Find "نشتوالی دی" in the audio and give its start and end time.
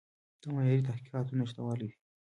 1.39-1.91